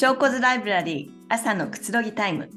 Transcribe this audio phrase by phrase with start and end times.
[0.00, 2.48] 証拠図ライブラリー朝のくつろぎタイム。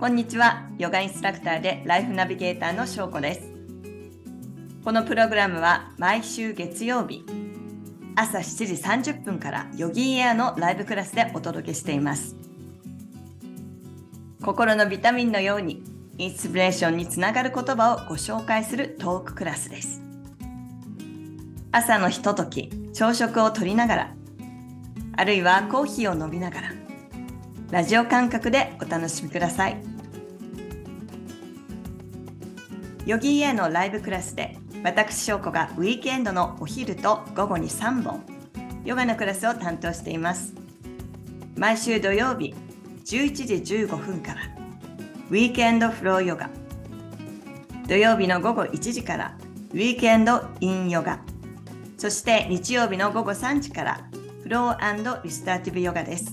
[0.00, 3.52] こんにちはヨガインストラクターでライフナビゲーターの翔子です。
[4.82, 7.26] このプログラムは毎週月曜日
[8.16, 12.34] 朝7時30分からヨギーエアのライブクラスでお届けしています。
[14.42, 15.82] 心のビタミンのように
[16.16, 20.00] インスピレーションにつながる言葉をご紹介するトーククラスです。
[21.70, 24.17] 朝のひととき朝食をとりながら
[25.18, 26.72] あるいはコーヒーを飲みながら
[27.72, 29.76] ラジオ感覚でお楽しみください。
[33.04, 38.22] ヨギーエのライブクラスで私翔子がウィークエンドのお昼と午後に3本
[38.84, 40.54] ヨガのクラスを担当しています。
[41.56, 42.54] 毎週土曜日
[43.04, 44.42] 11時15分から
[45.30, 46.48] ウィークエンドフローヨガ。
[47.88, 49.36] 土曜日の午後1時から
[49.72, 51.18] ウィークエンドインヨガ。
[51.96, 54.07] そして日曜日の午後3時から
[54.48, 56.32] フローリスターティブヨガです。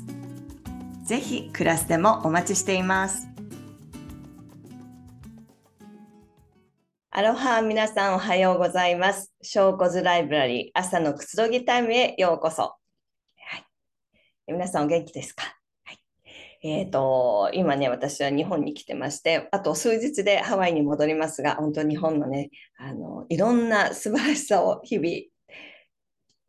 [1.04, 3.28] ぜひクラスでもお待ちしています。
[7.10, 9.34] アロハ皆さんおはようございます。
[9.42, 12.62] 証拠図ライブラリー朝のくつろぎタイムへようこそ。
[12.62, 12.78] は
[13.58, 13.66] い、
[14.48, 15.44] 皆さんお元気ですか？
[16.64, 25.00] えっ、ー、と、今ね、私は日本に来てまして、あと数日でハワイに戻りますが、本当日本のね、あの、いろんな素晴らしさを日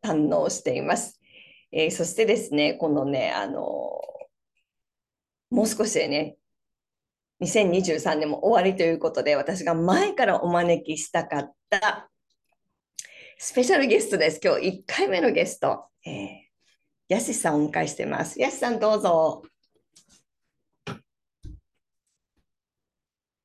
[0.05, 1.16] 々堪能しています。
[1.79, 3.61] えー、そしてですね、このね、あの
[5.51, 6.39] もう少しでね、
[7.43, 12.09] 2023年も終わりということで、私が前からお招きしたかった
[13.39, 14.41] スペシャルゲストです。
[14.43, 16.37] 今日1回目のゲスト、えー、
[17.09, 18.41] やしさんをお迎えしています。
[18.41, 19.43] やしさんどうぞ。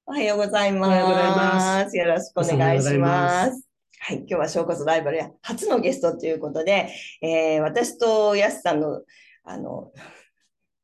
[0.06, 1.98] おはようございます。
[1.98, 3.71] よろしくお願いします。
[4.04, 9.04] はい、今日は小骨ライバルや初のゲストということで、えー、私とやすさんの、
[9.44, 9.92] あの、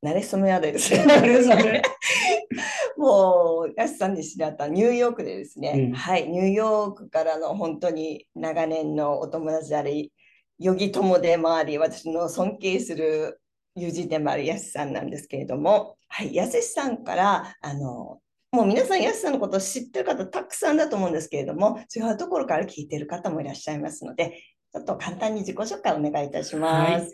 [0.05, 1.81] 慣れ初めはですね、
[2.95, 10.13] もう、やすさんに知り合ったニューヨークでですね、うん、はい、ニューヨークからの本当に長年のお友達であり、
[10.59, 13.41] よぎ友でもあり、私の尊敬する
[13.73, 18.19] 友人でもあるやすさんなんですけれども、はい、やすさんから、あの、
[18.57, 24.41] もう皆さん、安さんのことを知ってる方たくさんだと思うんですけれども、違うところから聞いてる方もいらっしゃいますので、
[24.73, 27.03] ちょっと簡単に自己紹介をお願いいたします。
[27.03, 27.07] は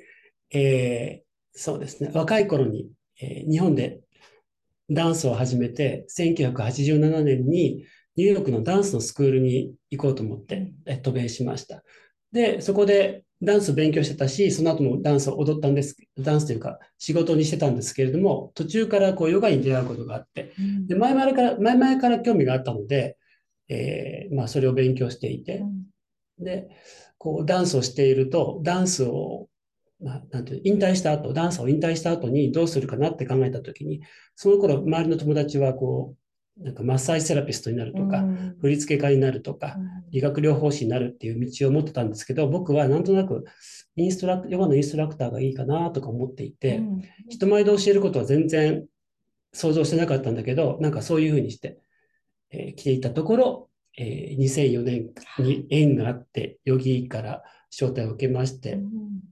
[0.54, 2.88] い、えー、そうですね、若い頃に、
[3.22, 4.00] えー、日本で
[4.90, 7.84] ダンスを始めて、1987年に
[8.16, 11.84] ニューヨークのダンスのスクールに行こうと思って、え渡米しました。
[12.32, 20.54] で、そこでダンス勉強してたし、その後もダンスを踊ったんです、ダンスというか仕事にしてたんですけれども、途中からこうヨガに出会うことがあって、
[20.88, 23.18] で前々から、前々から興味があったので、
[23.70, 25.64] えー、まあそれを勉強していて、
[26.40, 26.70] で、
[27.18, 29.48] こうダンスをしていると、ダンスを、
[30.02, 34.02] まあ、なんていう引退した後、ダンスを引退した後にどうするかなって考えたときに、
[34.36, 36.23] その頃周りの友達はこう、
[36.58, 43.44] なんかマッサージセラピストになるとか、うん、振付家になるとか、うん、理学療法士になるっていう道を持ってたんですけど、僕はなんとなく
[43.96, 48.86] インストラクヨガのインストラクターがいいかなとか思っていて、うん、人前で教えることは全然
[49.52, 51.80] 想像してなかったんだけど、なんかそういうふうにして、
[52.52, 55.10] えー、来ていたところ、えー、2004年
[55.40, 58.80] に縁があって、ヨギから招待を受けまして、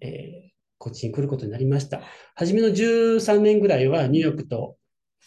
[0.02, 2.02] えー、こっちに来ることになりました。
[2.36, 4.78] 初めの13年ぐらいはニューヨークと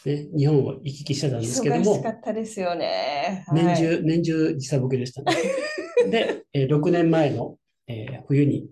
[0.04, 3.44] ね、日本を行き来してたんですけども、忙しかったですよね。
[3.46, 5.32] はい、年中、年中時差ボケでしたね。
[6.10, 7.56] で、えー、6年前の、
[7.86, 8.68] えー、冬に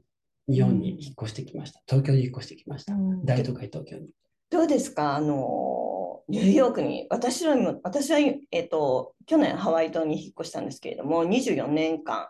[0.49, 1.81] 日本に引っ越してきました。
[1.87, 2.95] 東京に引っ越してきました。
[2.95, 4.09] うん、大都会東京に。
[4.51, 5.17] どうですか？
[5.17, 8.31] あの、ニューヨークに、私は私は、え
[8.61, 12.29] っ、ー、と、去年ハワイ島に引っ越したんですけれども、24年間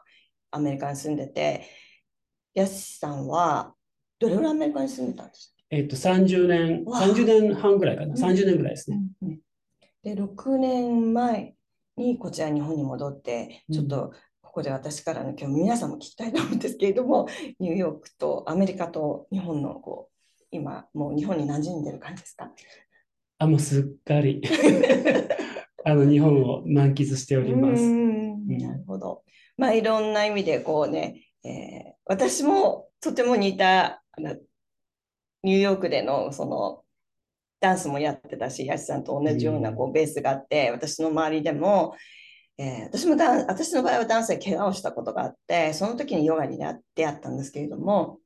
[0.50, 1.62] アメリカに住んでて、
[2.54, 3.74] やすさんは
[4.18, 5.61] どれぐらいアメリカに住んでたんですか？
[5.72, 9.00] えっと、30年、30年半ぐらいかな、30年ぐらいですね。
[9.22, 9.40] うんうん、
[10.02, 11.54] で、6年前
[11.96, 14.12] にこちら日本に戻って、ちょっと
[14.42, 17.26] ここで私からの今日皆さんも聞きたいと思うんですけれども、
[17.58, 22.52] ニューヨークとアメリカと日本のこう、今、もう日本に馴染んでる感じですか？
[23.38, 24.42] あ、もうすっかり。
[25.84, 27.82] あの日本を満喫しております。
[27.82, 29.24] なるほど。
[29.56, 34.04] まあいろんな意味でこうね、えー、私もとても似た
[35.42, 36.82] ニューヨークでのその
[37.60, 41.94] ダンスもやってたし、ヤシさんと同じようなこうベースがあって、私の周りでも、
[42.58, 46.58] えー、私もダン私の場合はダンスで怪我をしたことがあって、その時にヨガに
[46.94, 48.18] 出会ったんですけれども、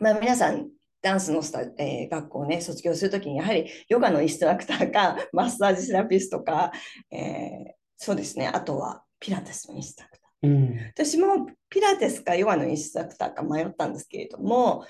[0.00, 0.70] まあ、皆さん、
[1.02, 6.72] ダンスのスタ、えー、学校をね、卒業するときに、やはりヨガのインストラクターか、 マッサージセラピストか、
[7.10, 10.48] えー、そうですね、あとはピラティスのインストラクター。
[10.48, 14.86] うん、私もピラティスかヨガのインストラクターか迷ったんですけれども、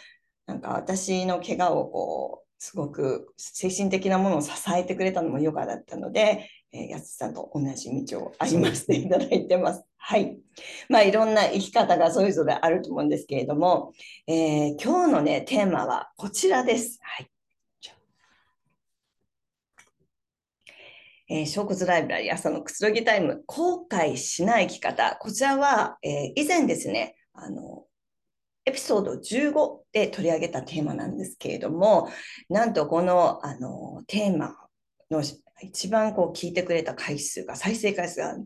[0.50, 9.84] なんか私の怪我をこう、すごく精神的なものを支えてくれたのもヨガだったので、えー、やつさんと同じ道を歩ませていただいてます。
[9.96, 10.36] はい。
[10.88, 13.92] まあいろんな生き方がそれぞれあると思うんですけれども、
[14.26, 16.98] えー、今日のね、テーマはこちらです。
[17.00, 17.30] はい。
[21.28, 25.16] えー、小骨ライブラリ朝のくつろぎタイム、後悔しない生き方。
[25.20, 27.84] こちらは、えー、以前ですね、あの、
[28.64, 32.08] エピソード15で取り上げたテーマなんですけれども、
[32.48, 34.56] なんとこの、あの、テーマ
[35.10, 35.22] の
[35.62, 38.36] 一番こう聞いてくれた回数が、再生回数が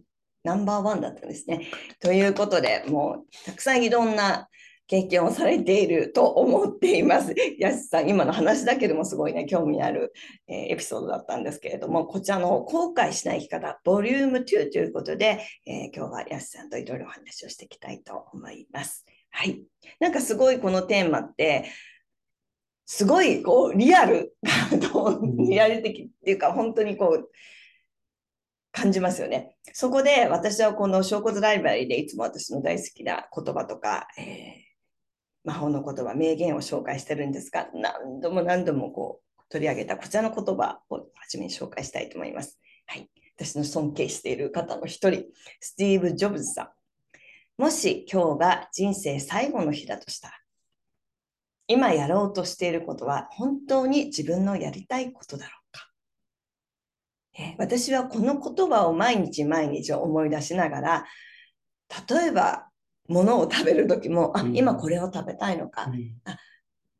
[0.45, 1.69] ナンバーワンだったんですね。
[2.01, 4.49] ということで、もうたくさんいろんな
[4.87, 7.35] 経験をされていると思っています。
[7.59, 10.13] やすさん、今の話だけでもすごいね、興味ある、
[10.47, 19.07] えー、エピソードだったんですけれども、こちらの後悔しない生き方、ボリューム2ということで、えー、今日はやすさんといろいろお話をしていきたいと思います。
[19.35, 19.65] はい。
[19.99, 21.69] なんかすごいこのテーマって、
[22.87, 24.37] すごいこうリアル、
[25.49, 27.31] リアル的っていうか、本当にこう、
[28.71, 29.57] 感じますよね。
[29.73, 34.27] そこで私はこの小骨ライブラリでいつも私の大好きな言葉とか、えー、
[35.45, 42.61] 魔法の言葉、名言を紹介してるんですが、何度も何度もこう取り上げたこちらの言葉を初めに紹介したいと思います。
[42.87, 43.11] はい。
[43.37, 45.25] 私の尊敬している方の一人、
[45.61, 46.69] スティーブ・ジョブズさん。
[47.57, 50.35] もし今日が人生最後の日だとしたら、
[51.67, 55.65] 今やろうとしていることは本当に自分のやりたいことだろう
[57.59, 61.05] 私はこの言葉を毎日毎日思い出しながら、
[62.09, 62.69] 例えば、
[63.09, 65.91] ものを食べる時も、あ、今これを食べたいのか、
[66.25, 66.39] あ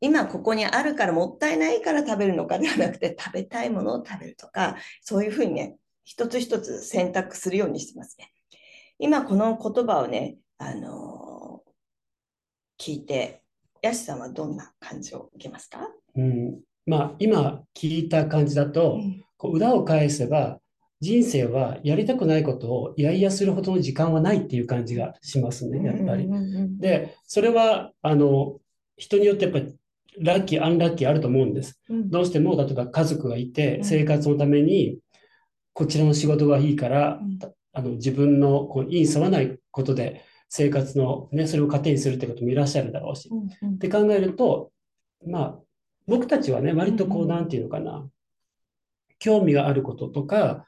[0.01, 8.31] 今ここにあるからもったいないから食べるのかではなくて、食べたいものを食べるとか、そういうふうにね、一つ一つ選択するようにしてますね。
[8.99, 13.43] 今この言葉をね、あのー、聞いて、
[13.81, 19.25] ヤシさんはどんな感じを受けますか、うん、まあ今聞いた感じだと、うん。
[19.37, 20.59] こう裏を返せば、
[21.01, 26.27] 人生はやりたくないことをいやいやするほどの時間はないっていう感じがしますね、やっぱり。
[26.79, 28.59] で、それは、あの、
[28.97, 29.75] 人によってやっぱり
[30.19, 31.79] ラッキー、アンラッキーあると思うんです。
[31.89, 34.99] どうしても、例えば家族がいて、生活のために、
[35.73, 37.19] こちらの仕事がいいから、
[37.73, 40.23] あの自分のこう意に沿わないことで
[40.57, 43.29] 生活の、ね、それを糧にするってこともいらっしゃるだろうし。
[43.29, 44.71] って考えると、
[45.27, 45.59] まあ、
[46.07, 48.07] 僕たちはね、割とこう、なんていうのかな、
[49.19, 50.65] 興味があることとか、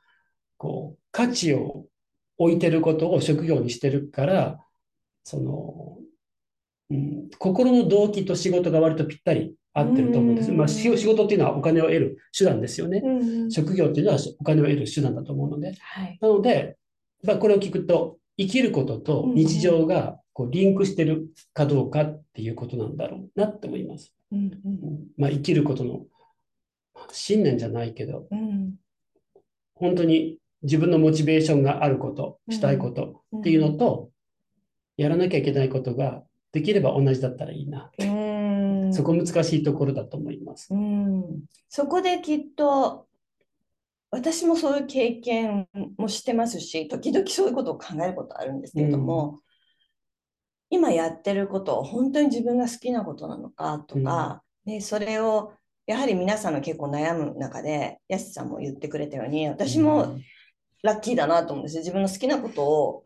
[0.58, 1.86] こう、価値を
[2.38, 4.60] 置いてることを職業にしてるから、
[5.24, 5.98] その、
[6.90, 10.52] うん、心の動機と仕事が割とぴったり合ってると思うんです。
[10.52, 13.02] まあ、仕事っていうのはお金を得る手段ですよね。
[13.50, 15.76] 職業っていうのはお金を得る手段だと思うので。
[15.80, 16.76] はい、なので、
[17.24, 24.14] まあ、これを聞くと、生きることと日常がこうリンクしてるかどうかっていうことなんだろうなって思います。
[24.32, 26.06] うんうん、まあ、生きることの
[27.12, 28.76] 信念じゃないけど、うん、
[29.76, 34.10] 本当に自分のモチベーションがあること、したいことっていうのと、
[34.98, 37.86] やらなきゃいけないことができれば同じだったらいいな。
[37.86, 38.94] って。
[38.94, 40.70] そこ難しいところだと思います。
[41.70, 43.07] そこできっと
[44.10, 45.68] 私もそういう経験
[45.98, 49.40] もしてますし、時々そういうことを考えることあるんですけれども、うん、
[50.70, 55.54] 今やってることを本当に自分が好きなことなのかとか、うん、ね、それを
[55.88, 60.18] やはり皆さんの結構悩む中で、やすさんも言ってくれたように、私も
[60.84, 63.04] ラッキーだなと思うんです自分の好きなことを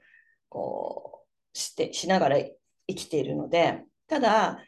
[0.50, 4.60] こうしてしながら生きているので、ただ、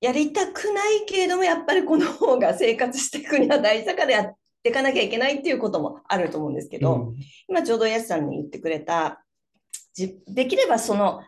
[0.00, 7.16] やりたくないけれども、やっぱりこの方が生活していくには大事だからやっていかなきゃいけないっていうこともあると思うんですけど、うん、
[7.48, 9.22] 今ちょうどやすさんに言ってくれた、
[10.28, 11.22] できればその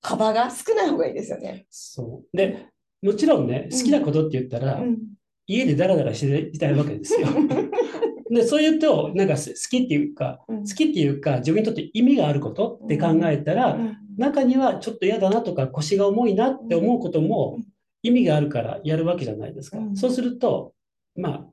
[0.00, 1.66] 幅が少ない方がいいですよね。
[1.70, 2.36] そう。
[2.36, 2.66] で、
[3.02, 4.98] もちろんね、好きなことって言ったら、うん、
[5.46, 7.28] 家でダラダラしていたいわけですよ。
[8.30, 13.78] で、そう言うと、なんか好きっていうか、好きっていうか、自分にとって意味があることって考えたら、
[14.18, 17.58] 中にはちょっと嫌だなとか腰が重いなって思うことも
[18.02, 19.78] 意味があるからやるわけじゃないですか。
[19.94, 20.74] そうすると、
[21.16, 21.46] まあ、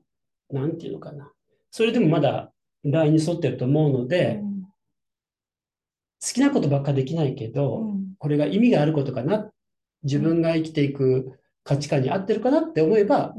[0.50, 1.30] なんていうのかな。
[1.70, 2.52] それでもまだ
[2.84, 4.40] ラインに沿ってると思うので、
[6.22, 9.50] 好きなことばっかできないけど、これが意味があることかな。
[10.02, 13.34] 自分が生きていく価値観に合ってるかなって思えば、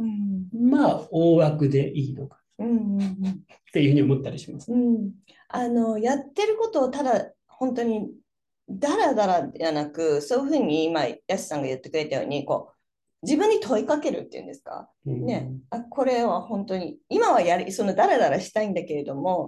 [0.54, 2.38] まあ、大枠でいいのか。
[2.60, 4.72] っていうふうに思ったりします。
[4.72, 5.12] うん、
[5.50, 8.10] あのやってることをただ本当に
[8.70, 12.77] だらだらじゃなくそういうふうに今やすさんが言ってくれたようにこう
[13.24, 19.48] 自分に問いかけるっていうんですか、うん、ね、あこれは本当に今はやりそのだらだらしたいんだけれども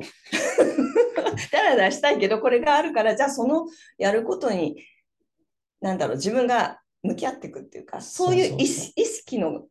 [1.52, 4.84] だらだらしたいけどこれがあるからじゃあそのやることに
[5.82, 9.66] なんだろう自分が向き合っていくっていうかそういう意識の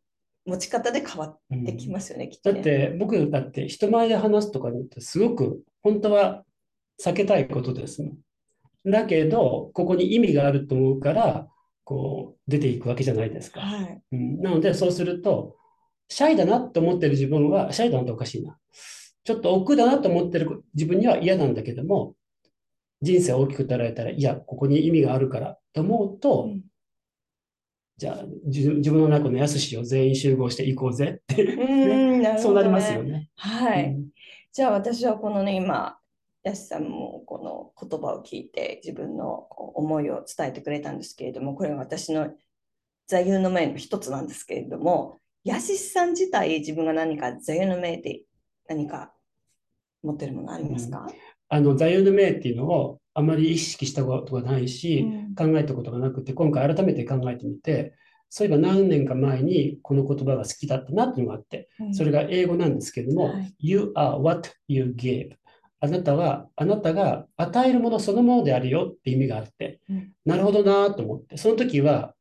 [0.48, 2.54] 持ち方で変わってきますよね、きっとね。
[2.54, 6.42] だって僕だって人前で話すとかってすごく本当は
[7.02, 8.12] 避けたいことですも
[8.86, 8.90] ん。
[8.90, 11.48] だけど、ここに意味があると思うから、
[11.88, 13.62] こう出ていくわけじゃないですか。
[13.62, 14.02] はい。
[14.12, 15.56] うん、なので、そうすると、
[16.10, 18.58] シャイだなと思ってる自分は、シャイだなっておかしいな。
[19.24, 22.14] ちょっと億劫だなと思ってる自分には嫌なんだけども、
[23.00, 26.62] 人生を大きく捉えたら、いや、ここに意味があるからと思うと、うん。
[27.96, 32.36] じゃあ自自分の中のやすしを全員集合していこうぜって、うーんなるほどね。
[32.44, 33.30] そうなりますよね。
[33.34, 34.08] はい、うん。
[34.52, 35.97] じゃあ私はこのね今
[36.42, 42.30] やしさんもこの言葉を聞いて自分の思いを伝えてくれたんですけれどもこれは私の
[43.06, 48.22] 座右の銘の一つなんですけれどもやしさん自体自分が何か座右の銘で
[48.68, 49.12] 何か
[50.02, 51.06] 持ってるものありますか、
[51.48, 55.34] あの座右の銘っていうのをあまり意識したことがないし、うん。
[55.34, 57.94] 考えたことがなくて、今回改めて考えてみて、
[58.28, 61.94] そういえば何年か前にこの言葉が好きだったなっていうのがあって、うん。
[61.94, 63.54] それが英語なんですけれども、はい。
[63.58, 65.32] You are what you give。
[65.80, 70.12] あなたは、あなたが与えるものそのものであるよって意味があって、うん。
[70.24, 72.14] なるほどなと思って、その時は、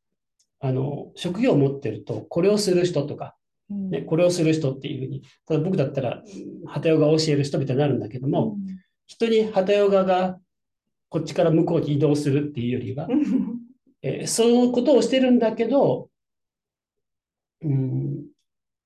[0.60, 3.34] あの、職業を持ってると、これをする人とか、
[3.70, 3.90] うん。
[3.90, 8.58] ね、これをする人っていうふうに、ただ僕だったら、うん旗ヨガを教える人みたいになるんだけども、
[9.06, 10.38] 人に旗ヨガが
[11.08, 13.58] こっちから向こうに移動するっていうよりは、うん
[14.02, 16.10] えーそういうことをしてるんだけど、
[17.62, 18.26] うん、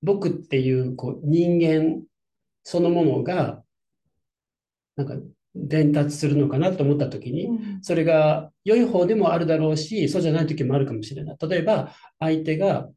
[0.03, 2.03] 僕っていうこう人間
[2.63, 3.62] そのものが、
[4.97, 5.15] なんか
[5.55, 7.49] 伝達するのかなと思った時に、
[7.83, 11.37] それが良い方でもあるだろうし、そうじゃない時もあるかもしれない。
[11.49, 12.89] 例えば、相手が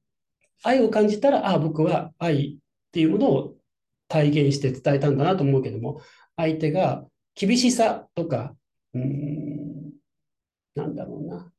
[0.63, 2.57] 愛を感じたら、ああ、僕は愛っ
[2.91, 3.55] ていうものを
[4.07, 6.01] 体現して伝えたんだなと思うけども、
[6.37, 8.55] 相手が厳しさとか、
[8.93, 9.91] うーん、
[10.75, 11.51] なんだろうな、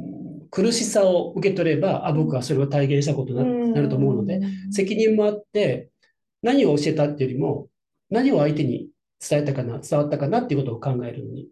[0.00, 4.40] うん苦しさを受け取れば、あ、僕はそれを体現したことにななると思うので、
[4.70, 5.90] 責任もあって、
[6.42, 7.68] 何を教えたっていうよりも、
[8.08, 8.88] 何を相手に
[9.28, 11.48] 伝えたかな、伝わったかなっていうことを考えるのに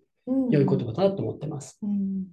[0.50, 1.78] 良い言葉だなと思ってます。
[1.82, 2.26] うん。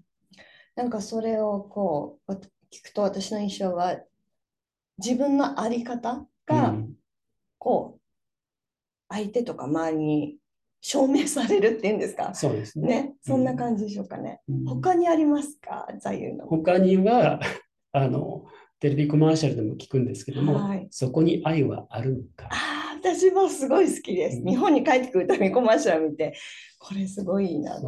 [0.75, 2.37] なんかそれをこうわ
[2.73, 3.97] 聞くと私の印象は
[4.97, 6.93] 自分の在り方がうん。
[7.57, 8.01] こう
[9.13, 10.37] 相手とか周りに
[10.81, 12.33] 証明されるっていうんですか？
[12.33, 12.87] そうですね。
[12.87, 13.13] ね。
[13.21, 14.41] そんな感じでしょうかね。
[14.49, 14.65] うん。
[14.65, 15.87] 他にありますか？
[15.99, 17.39] 座右の他には、
[17.91, 18.45] あの、
[18.79, 20.87] テレビコマーシャルでも聞くんですけども、はい。
[20.89, 22.49] そこに愛はあるのか。
[23.01, 24.37] 私もすごい好きです。
[24.37, 24.47] うん。
[24.47, 26.35] 日本に帰ってくるたびにコマーシャル見て
[26.79, 27.79] これすごいいいな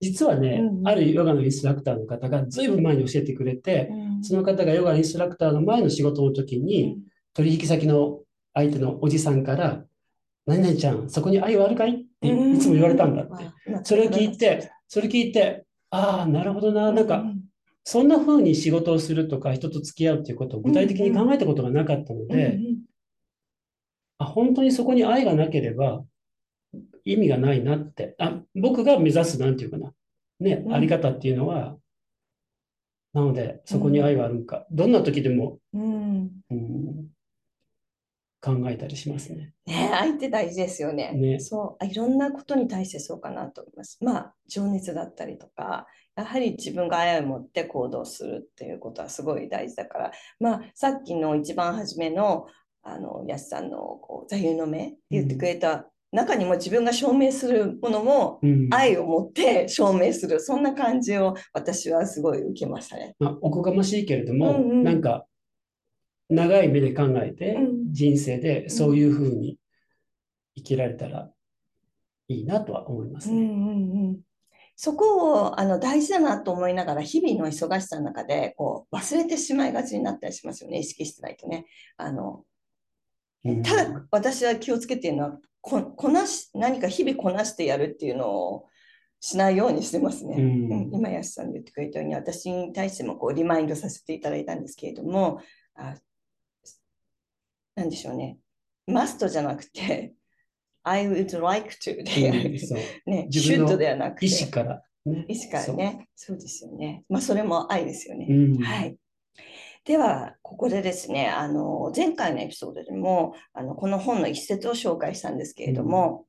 [0.00, 0.88] 実はね、うんうん。
[0.88, 4.24] あるヨガのインストラクターの方がずいぶん前に教えてくれて、うん。
[4.24, 6.98] その方がヨガインストラクターの前の仕事の時に、
[7.34, 8.18] 取引先の
[8.52, 9.84] 相手のおじさんから、
[10.44, 13.44] 何々ちゃん、そこに愛はあるかいっていつも言われたんだって。
[13.68, 13.84] うん。
[13.84, 17.42] それを聞いて、それ聞いて、ああ、なるほどな、なんか、うん
[17.84, 22.60] そんな風に仕事をするとか、人と付き合うっていうことを具体的に考えたことがなかったのうんで、
[24.22, 26.04] あ、本当にそこに愛がなければ
[27.04, 29.92] 意味がないなって、あ、僕が目指す、なんていうかな、
[30.40, 30.74] ね、うん。
[30.74, 31.76] あり方っていうのは、
[33.12, 36.30] なので、そこに愛はあるのか、どんな時でも、うん。
[36.50, 37.06] うん、
[38.40, 39.52] 考えたりしますね。
[39.66, 41.12] ね、愛って大事ですよね。
[41.12, 41.40] ね。
[41.40, 43.98] そう、いろんなことに対してそうかなと思います。
[44.02, 45.86] まあ、情熱だったりとか、
[46.16, 52.46] やはり自分が愛を持って行動するっていうことはすごい大事だから、まあ、さっきの一番初めの、
[52.82, 63.14] あの、やすさんのこう座右の銘って言ってくれた中にも自分が証明するものもうん愛を持って証明する、そんな感じを私はすごい受けましたね。
[63.18, 65.26] まあ、おこがましいけれども、うんうんなんか、
[66.28, 69.58] 長い目で考えて、うん人生でそういうふうに
[70.56, 71.30] 生きられたら
[72.28, 73.42] いいなとは思いますね。
[73.42, 74.20] うんうんうん
[74.74, 81.66] そこをあの大事だなと思いながら日々の忙しさの中でこう忘れてしまいがちになったりしますよね意識してないとね。
[81.98, 82.42] あのうん
[83.64, 88.66] ただ私は気をつけているのはここなし何か日々こなしてやるっていうのを
[89.20, 90.36] しないようにしてますね。
[90.36, 90.72] うん。
[90.72, 90.90] うん。
[90.92, 95.40] 今安さんが言ってくれたように私に対してもこうリマインドさせていただいたんですけれども
[95.76, 95.94] あ
[97.76, 98.38] なんでしょうね。
[98.86, 100.12] マストじゃなくて
[100.82, 102.32] I would like to で、
[103.06, 104.26] ね、自分の should ではなくて。
[104.26, 105.24] 意思から、ね。
[105.28, 106.08] 意思からね。
[106.16, 107.04] そうですよね。
[107.08, 108.62] まあそれも愛ですよね、うん。
[108.62, 108.96] はい
[109.84, 116.26] ではここでですねあの前回のエピソードでもあのこの本の一節を紹介したんですけれども、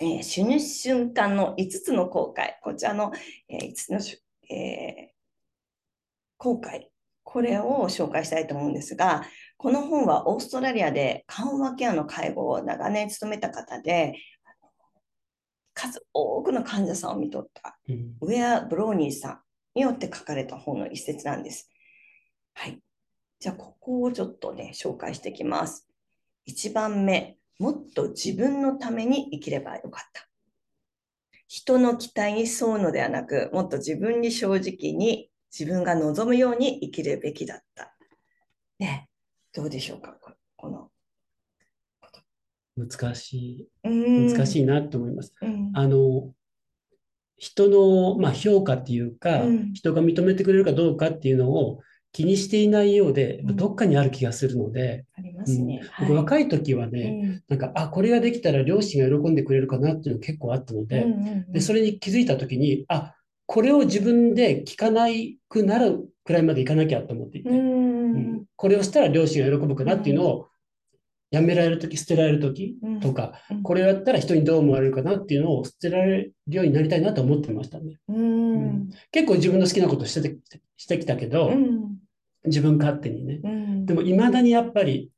[0.00, 2.54] えー死ぬ瞬間の5つの後悔。
[2.62, 3.12] こちらの、
[3.48, 3.98] え5つの
[4.50, 5.12] えー
[6.38, 6.92] 後悔。
[7.24, 9.24] これを紹介したいと思うんですが
[9.56, 14.18] この本はオーストラリアで緩和ケアの介護を長年務めた方で
[15.72, 18.16] 数多くの患者さんを見とったうん。
[18.20, 19.40] ウェア・ブローニーさん
[19.74, 21.71] によって書かれた本の一節なんです。
[22.54, 22.80] はい。
[23.38, 25.88] じゃあ、ここをちょっとね、紹介していきます。
[26.48, 30.28] 1番目、もっと自分のために生きればよかった。
[31.48, 37.94] 人の期待に沿うのではなく、もっと自分に正直に自分が望むように生きるべきだった。
[38.78, 39.10] ね、
[39.52, 40.88] どうでしょうか、ここの。
[42.76, 45.34] 難しい、うん難しいなと思います。
[45.42, 46.32] うんあの、
[47.36, 51.80] 人の、まあ、評価っていうか、うん人が認めてくれるかどうかっていうのを
[52.12, 53.56] 気にしていないようで、うん。
[53.56, 55.82] どっかにある気がするので、ありまうんすね。
[56.00, 56.22] 僕、はい。
[56.22, 61.06] 若い時はね、なんか、あ、これができたら両親が喜んでくれるかなっていうの結構あったので、
[61.48, 63.14] で、それに気づいた時に、あ、
[63.46, 70.46] これを自分で聞かないくなるくらいまでいかなきゃと思っていて、うんうんこれをしたら両親が喜ぶかなっていうのを
[71.32, 73.62] やめられる時、捨てられる時とか、うん。
[73.62, 77.98] これをやったら人にどう思われるかなっていうのを捨てられるようになりたいなと思ってましたね。
[78.08, 78.90] うん。
[79.10, 80.38] 結構自分の好きなことしてて
[80.76, 82.01] してきたけど、うん
[82.44, 83.40] 自分勝手にね。
[83.42, 85.10] うんでも、いまだにやっぱり、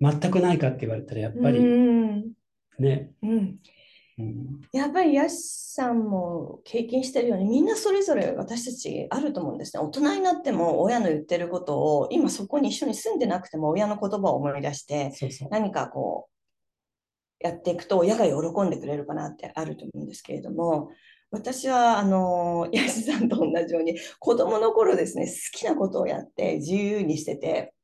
[0.00, 2.32] 全くないかって言われたら、やっぱりうん
[2.78, 3.58] ね、うんうん
[4.70, 5.36] やっぱりヤシ
[5.74, 9.82] さんも経験してるようにみんなそれぞれ私たちあると思うんですね。
[9.82, 15.10] 大人になっても親の言ってることを今そこに一緒に住んでなくても親の言葉を思い出して。
[15.50, 16.34] 何かこう
[17.44, 20.90] やっていくと親が喜んでくれるかなってあると思うんですけれども
[21.34, 27.74] 私はあのヤシさんと同じように子供の頃ですね好きなことをやって自由にしてて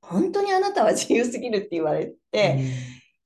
[0.00, 2.60] 本当にあなたは自由すぎるって言われて、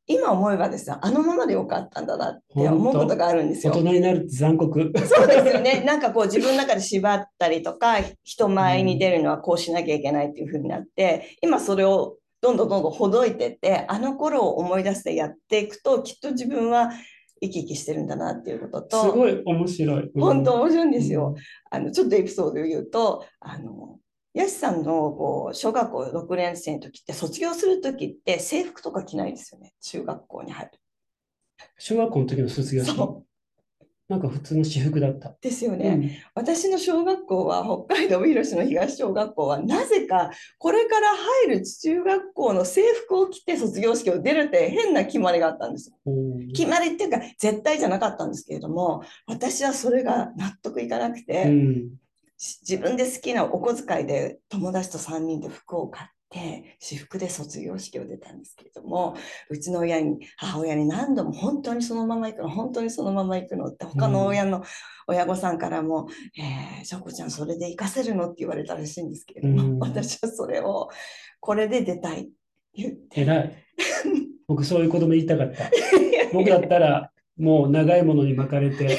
[0.07, 3.75] 今思えばですねあのままでよかったんだなって思うことがあるんですよ。
[3.75, 4.91] 大人になるって残酷。
[5.07, 5.83] そうですよね。
[5.87, 16.91] なんかこう自分の中で縛ったりとか、人前に出るのはこうしなきゃいけないっていう風になって、今それをどんどんどんどんほどいてって、あの頃を思い出してやっていくと、きっと自分は
[17.42, 20.02] 生き生きしてるんだなっていうことと、すごい面白い。
[20.02, 21.35] うん本当面白いんですよ。。
[21.70, 23.99] あのちょっとエピソードを言うと、あの
[24.35, 29.72] ヤシさんのこう小学校6年生の時って卒業する時って制服とか着ないですよね？
[29.81, 30.72] 中学校に入る。
[31.79, 33.26] 小学校の時の卒業式、そう
[34.11, 35.33] なんか普通の私服だった。
[35.40, 36.25] ですよね。
[36.35, 41.11] 私の小学校は北海道帯広市の東小学校はなぜかこれから
[41.46, 45.92] 入る中学校の制服を着て卒業式を出るって変な決まりがあったんです
[46.57, 51.90] 決まりっていうか絶対じゃなかったんですけれども私はそれが納得いかなくて、うん
[52.42, 59.16] し自分で好きなお小遣いで友達と3人で服を買って私服で卒業式を出たんですけれども
[59.51, 64.62] うちの親に母親に何度も本当にそのまま行くの本当にそのまま行くのって他の親の
[65.07, 70.88] 親御さんからも「えー、しょこちゃんそれで行かせるの?」って言われたらしいんですけれども、うん私はそれを
[71.40, 72.31] これで出たいって
[72.75, 73.23] 言って。
[73.23, 73.64] 偉い。
[74.47, 75.71] 僕、そういう子供言いたかった。
[76.33, 78.99] 僕だったら、もう長いものに巻かれて、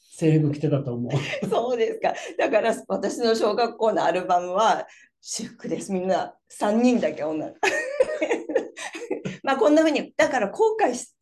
[0.00, 1.12] 制服着てたと思う。
[1.48, 2.14] そうですか。
[2.38, 4.86] だから私の小学校のアルバムは
[5.22, 5.92] 私服です。
[5.92, 7.52] みんな3人だけ女。
[9.44, 11.14] まあこんなふうに、だから後悔し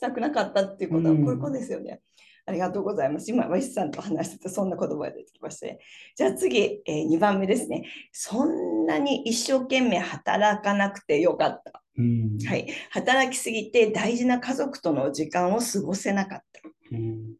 [0.00, 2.02] たくなかったっていうことはうんこういうことですよね。
[2.44, 3.30] ありがとうございます。
[3.30, 5.78] 今、ワイスさんと話しててそんな言葉が出てきまして、ね。
[6.14, 7.84] じゃあ次、え2番目ですね。
[8.12, 11.82] そんなに一生懸命働かなくてよかった。
[11.96, 12.66] うんはい。
[12.90, 16.60] 働きすぎて大事な家族との時間を過ごせなかった。
[16.92, 17.34] うん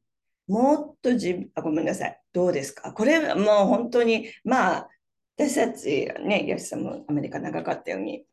[0.46, 2.18] もっとじあ、ごめんなさい。
[2.32, 2.92] どうですか？
[2.94, 4.88] これはもう本当に、まあ、
[5.38, 8.24] 私たちね、吉さんもアメリカ長かったように、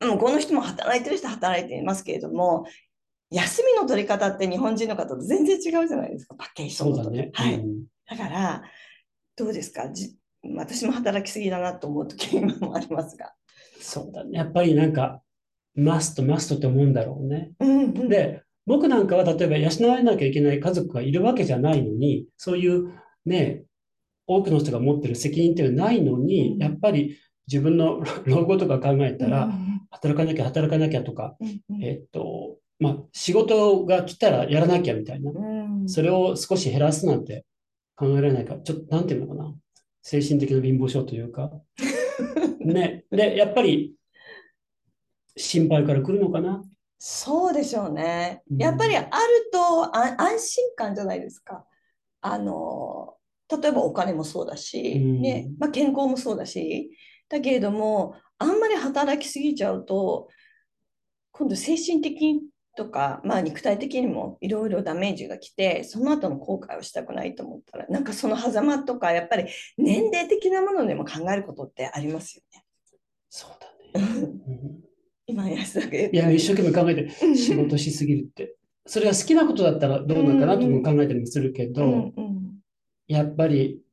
[0.00, 2.64] うん、この人も働いてる人は働いていますけれども、
[3.30, 7.30] 休みの取り方って日本人の方と全然違うじゃないですか、バケーションのそうだね。
[7.34, 7.54] はい。
[7.54, 8.62] うんだから、
[9.34, 9.88] どうですか？
[9.90, 10.14] じ
[10.54, 13.32] 私も働きすぎだなと思う時今もありますが。
[13.80, 14.36] そうだね。
[14.36, 15.22] やっぱりなんか、
[15.74, 17.52] マスト、マストって思うんだろうね。
[17.60, 22.92] うんうん、で、僕なんかは例えば養わなきゃいけない家族がいるわけじゃないのに、そういう
[23.24, 23.62] ね、
[24.26, 26.58] 多くの人が持ってる責任っていうのはないのに、うん。
[26.58, 31.36] やっぱり自分の老後とか考えたら、うん働かなきゃ働かなきゃとか、
[31.80, 35.88] えっと、まあ、仕事が来たらやらなきゃみたいな、うん。
[35.88, 37.44] それを少し減らすなんて
[37.96, 39.54] 考えられないか、ちょっと、なんていうのかな、
[40.02, 41.52] 精神的な貧乏症というか、
[42.60, 43.94] ね、で、やっぱり
[45.36, 46.64] 心配から来るのかな。
[46.98, 48.42] そうでしょうね。
[48.50, 48.58] うん。
[48.58, 49.10] やっぱりある
[49.52, 51.64] とあ安心感じゃないですか。
[52.20, 53.14] あの、
[53.50, 55.20] 例えばお金もそうだし、うん。
[55.20, 56.90] ね、まあ、健康もそうだし、
[57.28, 60.28] だけれども、あんまり働きすぎちゃうと、
[61.32, 62.42] 今度精神的に
[62.76, 72.42] とか、まあ、肉体的にもいろいろダメージが来て、その後の後悔をしたくないと思ったら、なんかその狭間とか、やっぱり年齢的なものでも考えることってありますよ
[73.28, 73.50] そう
[73.94, 74.28] だね。
[75.26, 78.56] 今、安田が言っいや、一生懸命考えて、仕事しすぎるって。
[78.86, 82.23] それが好きなことだったらどうなのかなとも考えたりもするけど、うんうん
[83.06, 83.84] やっぱり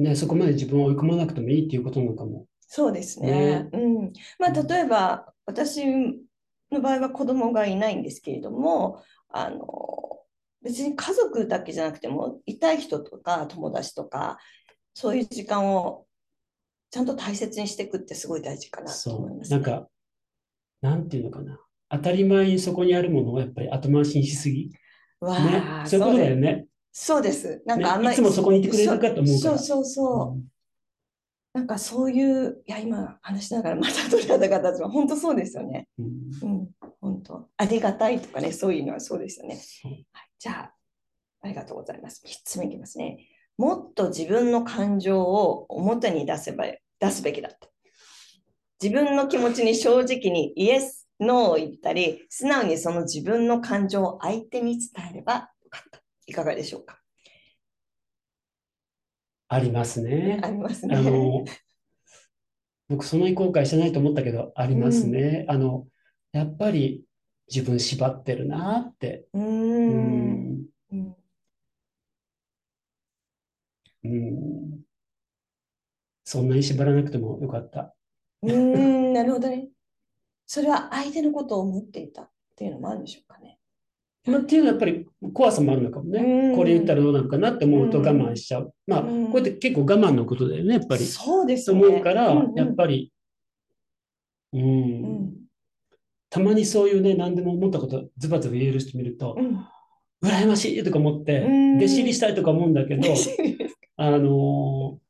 [0.00, 2.46] ね、そこまで自分を追い込まなくてもいいっていうことなのかも。
[2.60, 3.30] そうですね。
[3.30, 4.12] ねうん。
[4.38, 5.84] まあ、例えば、私
[6.70, 9.60] の場合は子供がいないんですけれども、あの、
[10.62, 14.38] 別に家族だけじゃなくても、いたい人とか友達とか、
[14.94, 16.06] そういう時間を
[16.90, 19.36] ちゃんと大切にしていくってすごい大事かなと思い。
[19.36, 19.56] ますね。
[19.58, 19.88] なんか、
[20.80, 21.58] なんていうのかな。
[21.90, 24.70] 当たり前にそこにあるものをやっぱり後回しにしすぎ。
[25.20, 25.62] わね。
[25.82, 26.66] あ、そういうことだよね。
[26.90, 26.92] ね。
[26.92, 27.62] そうです。
[27.66, 29.26] なんねかあんまり、いつもそこにいてくれるかと思う。
[29.26, 30.42] そうそうそう。
[31.52, 34.90] なんかそういう、いや、今話しながらまた鳥肌が立つわ。
[34.90, 35.88] 本当そうですよね。
[35.98, 36.06] うん
[36.42, 36.68] うん、
[37.00, 37.48] 本当。
[37.56, 39.60] ありがたいとかね、そういうのはそうですよね。
[39.84, 40.06] はい、
[40.38, 40.74] じゃあ、
[41.42, 42.22] ありがとうございます。
[42.24, 43.26] 3つ目いきますね。
[43.56, 46.64] もっと自分の感情を表に出せば
[47.00, 47.68] 出すべきだと。
[48.80, 55.99] 自分の気持ちに正直にイエス、ノーを言ったり、素直にその自分の感情を相手に伝えればよかった。
[56.30, 57.00] いかがでしょうか？
[59.48, 60.40] ありますね。
[60.42, 61.02] ありますあね。
[61.02, 61.44] の、
[62.88, 65.44] 僕その後悔してないと思ったけど、ありますね。
[65.48, 65.88] あの、
[66.32, 67.04] やっぱり
[67.52, 69.26] 自分縛ってるなって。
[69.34, 70.66] うんん。
[70.92, 71.16] うん
[74.04, 74.80] うん。
[76.24, 77.94] そんなに縛らなくてもよかった。
[78.42, 79.68] うーん、なるほどね。
[80.46, 83.59] それは相手のことを思っていたっていうのもあるんでしょうかね。
[84.26, 86.52] まあ、っていうのはやっぱり怖さもあるのかもうね。
[86.52, 86.56] ん。
[86.56, 88.06] これ言ったらどうなのかなって思うとうん。
[88.06, 88.74] 我慢しちゃう。
[88.86, 91.04] まあ、こうやって結構我慢のことだよね、やっぱり。
[91.04, 91.86] そうですとね。
[91.86, 93.12] 思うからやっぱり、
[94.52, 94.58] う。
[94.58, 94.64] うん。
[94.64, 95.32] ん
[96.28, 99.66] たまにそういうね、何でも思ったことズバズバ言える人見るとう、ん。
[100.22, 101.76] 羨ましいとか思って、うん。
[101.78, 103.08] 弟子入りしたいとか思うんだけど、
[103.96, 105.00] あのー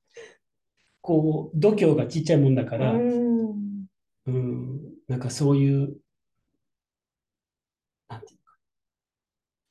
[1.02, 3.86] こう、度胸がちっちゃいもんだから、うん。
[4.26, 5.96] うん、なんかそういう、
[8.08, 8.54] なんていうか、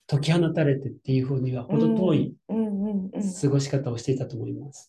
[0.09, 2.35] 解き放たれてっていうふうには程遠い
[3.41, 4.87] 過ごし方をしていたと思います。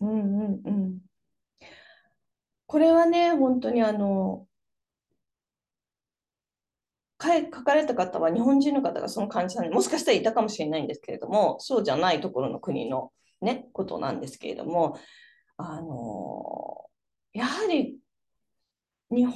[2.67, 4.47] これはね、本当にあの、
[7.21, 14.97] 書かれた方は日本人の方がその感じなんで、もしかしたらいたかもしれないんですけれども、そうじゃないところの国のね、ことなんですけれども、
[15.59, 16.87] あの、
[17.35, 17.99] やはり
[19.11, 19.35] 日本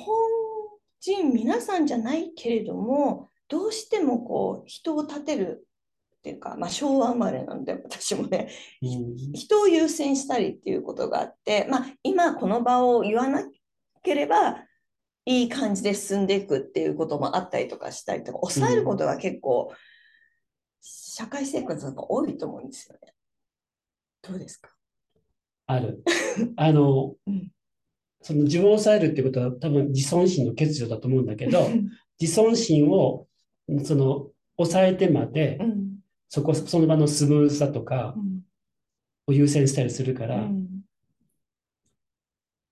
[1.01, 5.67] 人皆さんじゃないけれども、どうしてもこう人を立てる
[6.25, 8.49] っていうか、まあ、昭和生まれなので私もね、
[8.81, 13.47] うん人を優先したりっていうことがあって、まあ、今この場を言わな
[14.03, 14.65] ければ
[15.27, 19.75] いい感じで進んでいくっていうこともあったりとかしたりとか抑えることが結構
[20.81, 23.13] 社会生活が多いと思うんですよね。
[24.23, 24.71] どうですか、
[25.67, 26.03] ある。
[26.57, 27.51] あの、 うん
[28.27, 31.69] その自分を抑えるってことは多分自尊心の欠如だと思うんだけど、
[32.19, 33.27] 自尊心を
[33.85, 35.94] その抑えてまでう、ん
[36.29, 38.41] そこ、その場のスムーズさとかうん
[39.27, 40.75] を優先したりするから、やうん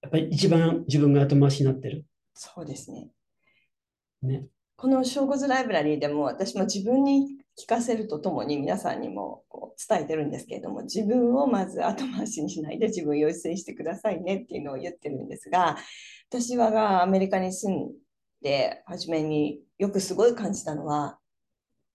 [0.08, 2.04] っぱり一番自分が後回しになってる。
[2.34, 3.08] そうですね。
[4.22, 4.46] ね。
[4.76, 15.76] この「ショーゴズライブラリー」でも私も自分に聞かせるとともに皆さんにもこう伝えてるんですけれども自分をまず後回しにしないで自分を優先してくださいねっていうのを言ってるんですが
[16.28, 17.92] 私はがアメリカに住ん
[18.40, 21.18] で初めによくすごい感じたのは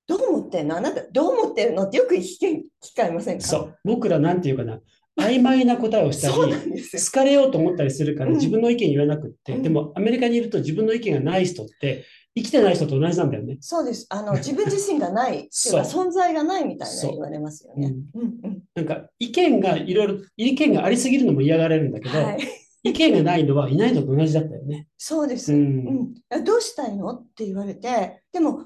[0.08, 3.46] どう思ってんのあなたどう思ってるのってよく聞け聞かれませんか？
[3.46, 3.76] そう。
[3.84, 4.80] 僕らなんていうかな、
[5.20, 6.34] 曖昧な答えをしたり。
[6.36, 13.58] 好かれようと思ったりするからうん自分の意見言わなくって、うんでもアメリカにいると自分の意見がない人って生きてない人と同じなんだよね。
[13.60, 14.06] そうです。
[14.10, 17.94] あの自分自身がない 存在がないみたいな言われますよね。
[18.14, 22.40] うんうんなんか意見がいろいろ、意見がありすぎるのも嫌がられるんだけど、はい、
[22.84, 24.88] 意見がないのはいないのと同じだったよね。
[25.00, 25.52] そうです。
[25.52, 25.64] うんう
[26.04, 27.10] ん、えどうしたいの？
[27.12, 28.66] って言われて、でも、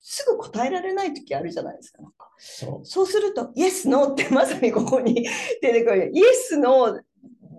[0.00, 2.02] すぐ答えられない時あるじゃないですか。
[2.02, 3.06] なんかそう。
[3.06, 5.26] すると、イエス、ノーってまさにここに
[5.60, 6.10] 出てくる。
[6.14, 7.00] イエス、ノー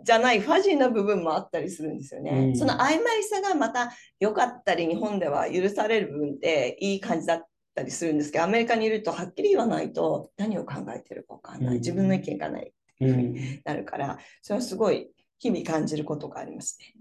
[0.03, 2.31] じゃないファジーな部分もあったりするんですよね。
[2.31, 11.75] うんその曖昧さがまた良かったり、日本では許される部分でいい感じだったりするんですけど、アメリカにいるとはっきり言わないと何を考えてるか分かんない。
[11.75, 12.73] うん自分の意見がない。
[13.01, 13.35] うん。
[13.63, 16.93] なるから、それはすごい日々感じることがありますね。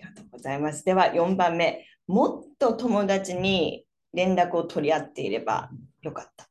[0.00, 0.84] ありがとうございます。
[0.84, 5.70] では4番目、もっと友達に連絡を取り合っていれば
[6.02, 6.48] よかった。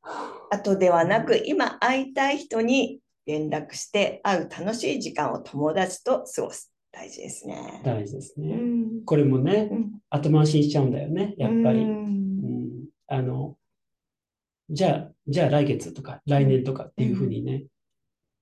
[0.49, 6.71] あとではなく、今会いたい人に連絡して会う楽しい時間を友達と過ごす。
[6.91, 7.81] 大事ですね。
[7.85, 8.55] 大事ですうね。
[8.55, 11.79] んこれもね、うん後回しにしちゃうんだよね、やっぱり。
[11.79, 13.57] ううんんあの、
[14.69, 17.65] じゃあ、じゃあ来月とか来年とかっていうふうにね、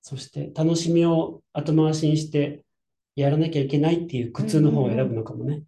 [0.02, 2.64] そして楽しみを後回しにして
[3.16, 5.64] やらなきゃいけないっていう苦痛の方を選ぶのかもね。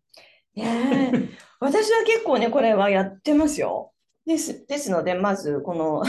[0.55, 3.93] ねえ私は結構ね、これはやってますよ。
[4.25, 6.03] ですですので、まずこの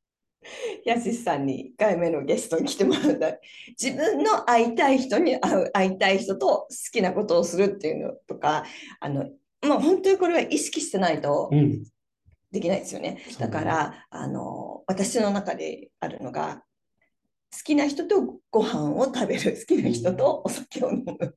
[0.84, 3.38] やすしさんに1回目のゲストに来てもらった
[3.80, 8.64] 自分の会いたい人に会う会いたい人と好きなことをするっていうのとか
[9.00, 9.24] あの
[9.62, 11.84] もう本当にこれは意識してないとうん。
[12.52, 13.20] できないですよね。
[13.38, 16.62] だからあの私の中であるのが
[17.52, 21.36] 好きな人とご飯を食べる好きな人とお酒を飲む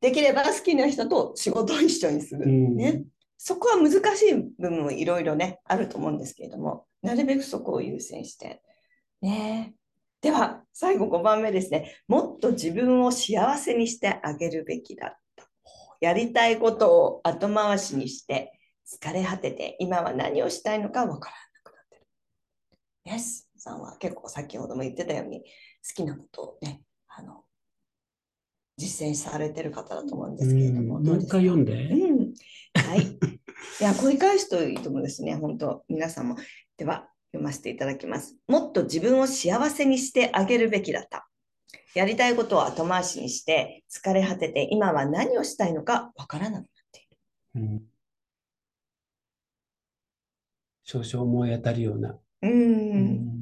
[0.00, 2.76] できれば好きな人と仕事を一緒にする、うん。
[2.76, 3.04] ね、
[3.36, 8.62] そこは難しい部分もいろいろねあると思うんですけれどもなるべくそこを優先して。
[9.20, 9.74] ね。
[10.20, 11.96] では最後5番目ですね。
[12.08, 15.48] もっと自分を幸せにしてあげるべきだった。
[16.00, 18.52] やりたいことを後回しにして
[18.86, 22.06] 疲れ果てて今は何をしたいのかわからなくなってる。
[23.16, 25.44] Yes さんは結構先ほども言ってたように好
[25.94, 26.77] きなことをね
[28.78, 31.72] 実践されてる方だと思うんですけれども、うんもう一回読んで？
[31.90, 32.18] うん、
[32.74, 33.00] はい。
[33.80, 35.34] いや、繰り返すといいと思うんですね。
[35.34, 36.36] 本当、皆さんも。
[36.76, 38.36] では、読ませていただきます。
[38.46, 41.28] もっと自分を幸せにしてあげるべきだった。
[41.94, 47.66] やりたいことを後回しにして、疲れ果てて、今は何をしたいのかわからなくなっている。
[47.66, 47.82] うん
[50.84, 52.10] 少々思い当たるような。
[52.12, 52.20] う。
[52.42, 53.37] うん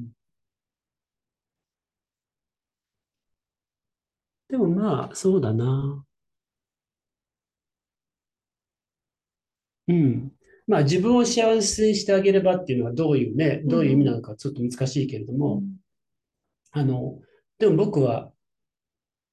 [4.57, 6.03] でもまあ、そうだな。
[9.89, 10.33] うん。
[10.67, 15.63] まあ、自分を幸せにしてあげればっていうのはどういうね、どういう意味なのかちょっと難しいけれども、
[16.71, 17.21] あの、
[17.59, 18.33] でも僕は、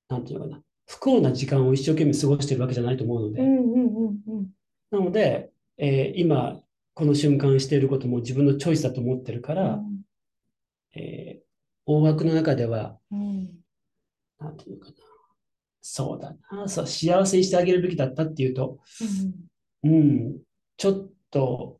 [0.09, 3.41] なんていうのかな、不幸な時間を一生懸命過ごしてるわけじゃないと思うので。
[4.91, 6.61] なので、えー今、
[6.95, 9.79] この瞬間していることも自分のチョイスだと思ってるから、
[10.95, 11.43] えー
[11.85, 13.63] 大枠の中では、うん。
[14.39, 14.93] なんていうのかな、
[15.95, 18.79] そうだな、そう、幸せにしてあげるべきだったっていうと、
[19.83, 20.39] うん、
[20.75, 21.77] ちょっと、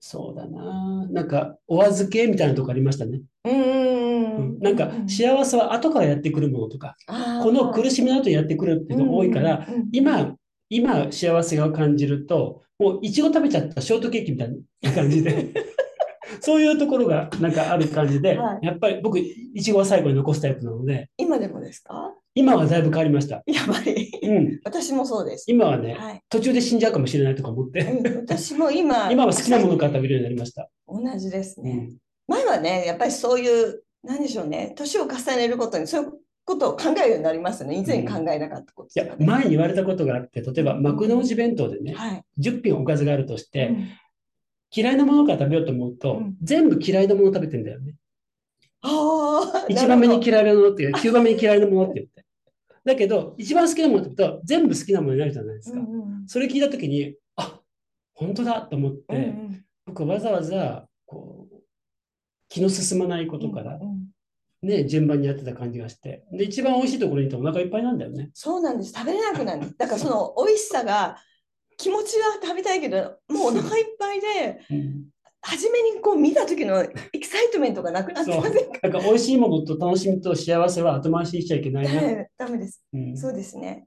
[0.00, 3.20] そうだな、なんか、お預けみたいなとこありましたね。
[3.44, 6.96] うんうんうんなんか、幸せは後からやってくるものとか、
[7.42, 10.34] この苦しみの後にやってくるっていうのが多いから、今、
[10.70, 15.52] 今幸せを感じると、もういちご食べちゃったショートケーキみたいな感じで、
[16.40, 18.64] そういうところがなんかある感じで、はい。
[18.66, 22.14] やっぱり僕、いちごは最後に残すタイプなので、今でもですか？
[22.34, 23.42] 今はだいぶ変わりました。
[23.46, 24.10] やっぱり。
[24.22, 25.44] うん、私もそうです。
[25.48, 26.22] 今はね、はい。
[26.28, 30.68] 途中で死んじゃうかもしれないとか思って、うん私も今、 今は好きなものから食べるようになりました。
[30.88, 31.70] 同じですね。
[31.70, 36.12] うん、前はね、やっぱりそういう、なんでしょうね、年を重ねるごとにそういう
[36.44, 37.76] ことを考えるようになりますね。
[37.78, 42.24] 以前考えなかったこといやとか、ね前に言われたことがあって、例えば幕の内弁当でね、はい。
[42.40, 43.88] 10品おかずがあるとして、うん
[44.76, 47.94] 嫌いなものから食べようと思うと、うん全部嫌いなものを食べてんだよね。
[48.80, 52.13] ああ、1番目に嫌いなものって、9番目に嫌いなものって言って。
[52.84, 55.78] だけど、一番好きなものって言うと、全部好きなものになるじゃないですか。
[55.78, 57.60] うんうんそれ聞いたときに、あ
[58.14, 61.56] 本当だと思って、うんうん僕はわざわざ、こう、
[62.48, 64.14] 気の進まないことからうんうん
[64.64, 66.24] ね、順番にやってた感じがして。
[66.32, 68.30] で、一番美味しいところにいてお腹いっぱいなんだよね。
[68.32, 68.92] そうなんです。
[68.94, 69.76] 食べれなくなる。
[69.76, 71.18] だからその美味しさが、
[71.76, 75.04] 気持ちは食べたいけど、もうお腹いっぱいで、うん、
[75.46, 78.78] 初めにこう見た時のエキサイトメントがなくなってませんか？
[78.82, 82.24] なんか美味しいものと楽しみと幸せは後回しにしちゃいけないな。
[82.38, 82.82] ダメです。
[82.92, 83.86] うんそうですね。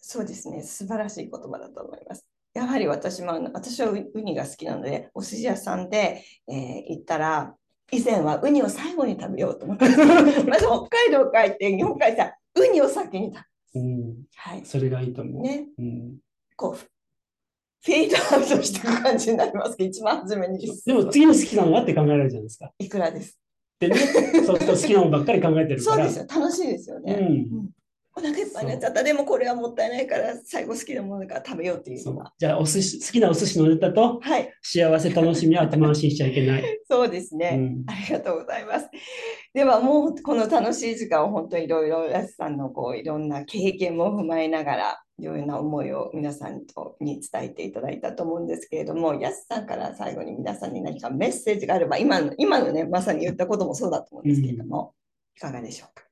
[0.00, 0.62] そうですね。
[0.62, 2.24] 素晴らしい言葉だと思います。
[2.54, 6.56] やはり私も私はウウニが好きなので、お寿司屋さんで、えー
[6.88, 7.54] 行ったら、
[7.92, 9.84] 以前はウニを最後に食べようと思って、
[10.48, 14.64] まず北海道帰って、日本帰ったらウニを先に食べうん、はい。
[14.64, 15.42] それがいいと思う。
[15.42, 16.16] ね、うん、
[16.56, 16.86] こう、
[17.86, 20.58] フェードアウトしていく感じになりますけど、一番初めに。
[20.84, 22.72] でも次の好きなのはって考えられるじゃないですか。
[22.80, 23.38] いくらです。
[23.78, 23.96] でね、
[24.44, 25.96] そうすると好きなものばっかり考えてるから。
[25.96, 26.26] そうですよ。
[26.28, 27.14] 楽しいですよね。
[27.14, 27.22] う
[27.62, 27.70] ん
[28.18, 29.02] お腹いっぱいになっちゃった。
[29.04, 31.98] でもこれはもったいないから、最後好きなものだから食べようっていう。
[32.38, 34.50] じゃあお寿司、好きなお寿司のネタとはい。
[34.62, 36.64] 幸せ楽しみは後回しにしちゃいけない。
[36.90, 37.50] そうですうね。
[37.56, 38.88] んありがとうございます。
[39.52, 54.94] ではもうこの楽しい時間を本当にいろいろやすさんのこういろんな経験も踏まえながらいろいろな思いを皆さんとに伝えていただいたと思うんですけれどもやすさんから最後に皆さんに何かメッセージがあれば今の今のねまさに言ったこともそうだと思うんですけれども、
[55.36, 56.04] いかがでしょうか？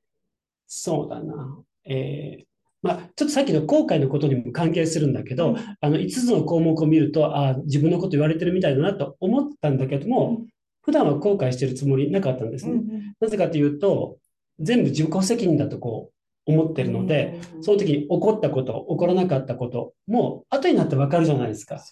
[0.67, 1.59] そうだな。
[1.85, 2.45] えー
[2.83, 10.43] まあ、ちょっとさっきの後悔のことにも関係するんだけど、うんあの5つの項目を見ると、ああ、自分のこと言われてるみたいだなと思ったんだけども、
[10.83, 12.83] 普段は後悔してるつもりなかったんですね。
[13.21, 14.19] なぜかというと、
[14.61, 16.13] 全部自己責任だとこう
[16.46, 21.83] 思ってるので、その時に起こったこと、起こらなかったことも後になってわかるじゃないですか。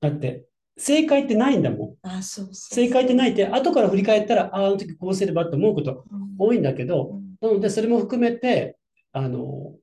[0.00, 0.44] だって、
[0.76, 2.08] 正解ってないんだもん。
[2.08, 6.04] あそう正解ってないって、後から振り返ったら、ああ、あの時こうすればって思うこと
[6.38, 7.36] 多いんだけど、うん。
[7.40, 8.78] なので、それも含めて、
[9.12, 9.74] あの、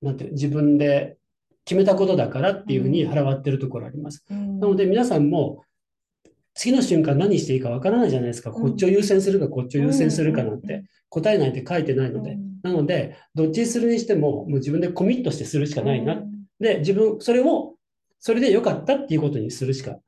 [0.00, 1.16] なんて自分で
[1.64, 4.24] 決めたことだからっていうふうに腹割ってるところあります。
[4.30, 4.60] うん。
[4.60, 5.62] なので、皆さんも、
[6.54, 8.50] 次の瞬間何していいかわからないじゃないですか。
[8.50, 10.84] こっちを優先するか、こっちを優先するかなんて。
[11.08, 12.38] 答えないって書いてないので。
[12.62, 16.22] なので、どっちにするにしても、もう自分でコミットしてするしかないな。
[16.60, 17.74] で、自分、それを、
[18.20, 19.98] それで良かったっていうことにするしか、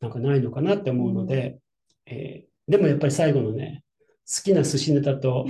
[0.00, 1.58] なんかないのかなって思うので、
[2.06, 3.84] えー、でもやっぱり最後のね、
[4.26, 5.46] 好きな寿司ネタと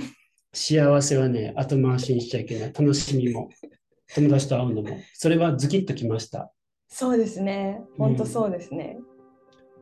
[0.53, 2.73] 幸せはね、後回しにしちゃいけない。
[2.73, 3.49] 楽しみも、
[4.13, 6.51] 友達と会うのも、それはズキッときました。
[6.87, 7.81] そうですね。
[7.97, 8.99] 本当そうですね。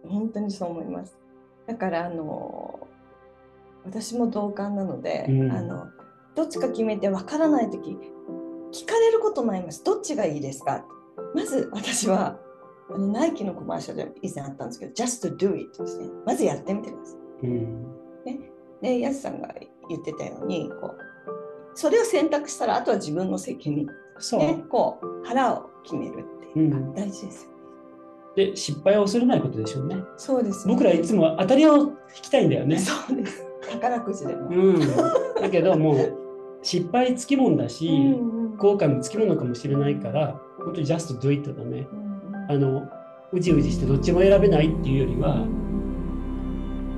[0.04, 1.18] うん、本当にそう思います。
[1.68, 2.88] だからあの
[3.86, 5.88] 私も同感なので、うん、あの
[6.36, 7.98] どっちか決めてわからない時
[8.72, 9.84] 聞かれることもあります。
[9.84, 10.86] どっちがいいですか？
[11.36, 12.38] まず私は
[12.92, 16.08] あのナイキのコマーシャルで以前あったんですけど、just do it ですね。
[16.26, 17.48] まずやってみてください。
[17.48, 17.84] うん、
[18.26, 18.40] ね、
[18.82, 19.54] で、やすさんが
[19.90, 20.98] 言ってたようにこう、
[21.76, 23.88] それを選択したら、あとは自分の責任。
[24.18, 24.40] そう。
[24.40, 27.52] ね、こう、腹を決めるっていうのが大事ですよ。
[28.36, 29.98] で、失敗を恐れないことでしょうね。
[30.18, 32.78] そうです、ね、僕らいつも当たりを引きたいんだよね。
[32.80, 33.46] そうです。
[33.72, 34.50] 宝くじでも。
[34.50, 34.80] うん。
[35.36, 36.19] だけどもう、
[36.62, 37.90] 失敗つきもんだし、
[38.58, 41.88] 後悔もつきものかもしれないから、本当に just do it だね。
[41.92, 42.10] うん
[42.50, 42.90] あの
[43.32, 45.46] うじうじしてどっちも選べないっていうよりは、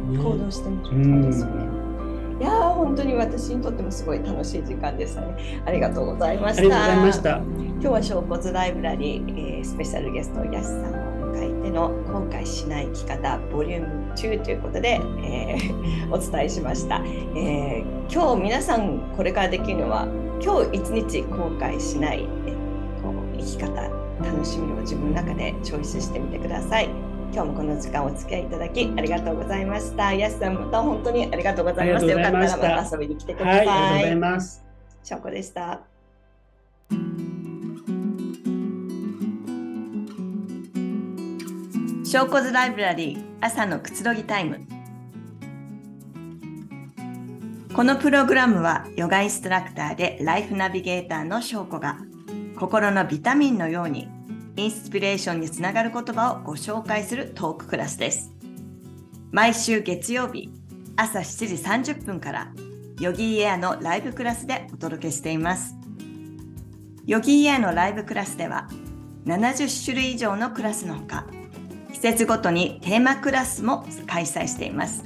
[0.08, 1.82] ね、行動してみるですよね。
[2.40, 5.62] いや本当に私にとってもすごい楽しい時間でしたね。
[5.66, 6.62] ありがとうございました。
[6.62, 7.38] ありがとうございました。
[7.38, 10.94] 今日は小骨ライブラリー、えー、スペシャルゲストやすさん
[11.30, 17.02] を迎えての後悔しない生き方ボリューム2ということで、えー、 お伝えしました、
[17.36, 20.08] えー、今日皆さんこれからできるのは
[20.44, 22.52] 今日一日後悔しない、え
[23.04, 23.82] こう生き方
[24.24, 26.90] 楽しみを自分の中でチョイスしてみてください。
[27.34, 30.14] 今日もこの時間お付き合いいただきありがとうございました。
[30.14, 32.12] やすさんまた本当にありがとうございました。
[32.12, 33.66] よかったらまた遊びに来てください。
[33.66, 34.66] はい、ありがとうございます。
[35.04, 35.82] しょうこでした。
[42.12, 44.60] ショーコズライブラリー朝のくつろぎタイム。
[47.74, 52.00] このプログラムはヨガインストラクターでライフナビゲーターの翔子が
[52.60, 54.10] 心のビタミンのように
[54.58, 58.34] インスピレーションにつながる言葉をご紹介するトーククラスです。
[59.32, 60.52] 毎週月曜日
[60.98, 61.48] 朝7
[61.82, 62.52] 時30分から
[63.00, 65.76] ヨギーエアのライブクラスでお届けしています。
[67.06, 68.68] ヨギーエアのライブクラスでは
[69.24, 71.26] 70種類以上のクラスのほか
[71.92, 75.04] 季節ごとにテーマクラスも開催しています。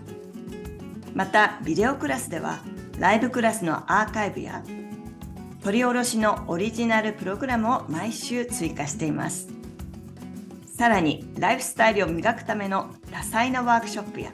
[1.13, 2.59] またビデオクラスでは
[2.99, 4.63] ライブクラスのアーカイブや
[5.65, 9.47] 取り下ろしのオリジナルプログラムを毎週追加しています。
[10.77, 14.31] さらに、ライフスタイルを磨くための多彩なワークショップや、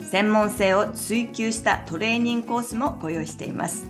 [0.00, 3.86] 専門性を追求したトレーニングコースもご用意しています。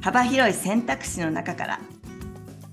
[0.00, 1.80] 幅広い選択肢の中から、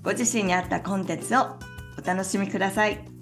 [0.04, 1.56] ご自身に合ったコンテンツを
[1.98, 3.17] お楽しみください。